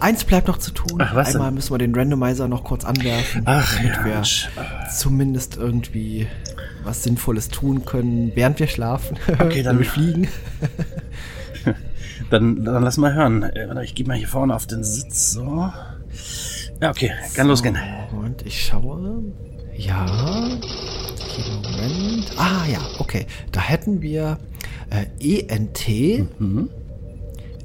Eins 0.00 0.24
bleibt 0.24 0.48
noch 0.48 0.58
zu 0.58 0.72
tun. 0.72 0.98
Ach, 1.00 1.14
was 1.14 1.28
denn? 1.28 1.36
Einmal 1.36 1.52
müssen 1.52 1.72
wir 1.72 1.78
den 1.78 1.94
Randomizer 1.94 2.48
noch 2.48 2.64
kurz 2.64 2.84
anwerfen, 2.84 3.42
Ach, 3.44 3.76
damit 3.76 3.92
ja, 3.96 4.04
wir 4.04 4.22
zumindest 4.92 5.56
irgendwie 5.56 6.26
was 6.82 7.02
Sinnvolles 7.04 7.48
tun 7.48 7.84
können, 7.84 8.32
während 8.34 8.58
wir 8.58 8.66
schlafen. 8.66 9.16
Okay, 9.38 9.62
dann- 9.62 9.78
wir 9.78 9.86
fliegen. 9.86 10.28
Dann, 12.30 12.64
dann 12.64 12.82
lass 12.82 12.96
mal 12.96 13.12
hören. 13.12 13.42
Äh, 13.42 13.84
Ich 13.84 13.94
gehe 13.94 14.06
mal 14.06 14.16
hier 14.16 14.28
vorne 14.28 14.54
auf 14.54 14.66
den 14.66 14.82
Sitz. 14.82 15.32
So. 15.32 15.70
Ja, 16.80 16.90
okay, 16.90 17.10
kann 17.34 17.48
losgehen. 17.48 17.76
Und 18.12 18.44
ich 18.46 18.64
schaue. 18.64 19.22
Ja. 19.76 20.06
Moment. 21.62 22.30
Ah 22.36 22.64
ja, 22.70 22.78
okay. 22.98 23.26
Da 23.52 23.60
hätten 23.60 24.02
wir 24.02 24.38
äh, 24.90 25.38
ENT 25.38 25.88
Mhm. 26.38 26.70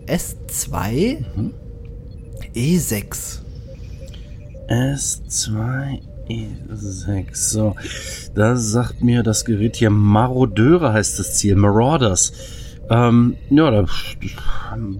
S2 0.07 1.23
E 2.53 2.77
E6. 2.77 3.39
S2 4.67 6.01
E6. 6.29 7.25
So, 7.33 7.75
da 8.33 8.55
sagt 8.55 9.03
mir 9.03 9.23
das 9.23 9.45
Gerät 9.45 9.75
hier 9.75 9.89
Marodeure 9.89 10.93
heißt 10.93 11.19
das 11.19 11.35
Ziel. 11.35 11.55
Marauders. 11.55 12.33
Ähm, 12.89 13.35
ja, 13.49 13.69
da 13.69 13.85
ähm, 14.73 14.99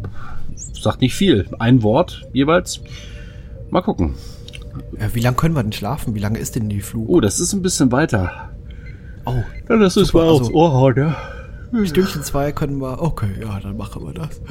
sagt 0.55 1.01
nicht 1.01 1.15
viel. 1.15 1.47
Ein 1.57 1.81
Wort 1.81 2.27
jeweils. 2.33 2.81
Mal 3.69 3.81
gucken. 3.81 4.15
Wie 5.13 5.19
lange 5.19 5.35
können 5.37 5.55
wir 5.55 5.63
denn 5.63 5.71
schlafen? 5.71 6.15
Wie 6.15 6.19
lange 6.19 6.39
ist 6.39 6.55
denn 6.55 6.69
die 6.69 6.81
Flug? 6.81 7.07
Oh, 7.09 7.19
das 7.21 7.39
ist 7.39 7.53
ein 7.53 7.61
bisschen 7.61 7.91
weiter. 7.91 8.49
Oh, 9.25 9.33
Ja, 9.69 9.77
das 9.77 9.97
ist 9.97 10.07
Super, 10.09 10.25
mal 10.25 10.29
aufs 10.31 10.47
also- 10.47 10.53
Ohr, 10.53 10.93
ne? 10.93 11.15
Stündchen 11.85 12.23
zwei 12.23 12.51
können 12.51 12.79
wir. 12.81 13.01
Okay, 13.01 13.29
ja, 13.41 13.59
dann 13.59 13.77
machen 13.77 14.03
wir 14.05 14.13
das. 14.13 14.41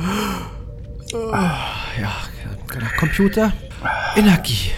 Ah, 1.33 1.57
Ja. 2.01 2.13
Computer, 3.01 3.53
Energie. 4.15 4.71